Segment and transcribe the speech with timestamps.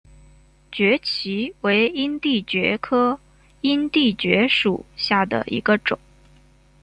[0.71, 3.19] 蕨萁为阴地蕨科
[3.61, 5.99] 阴地蕨属下的一个种。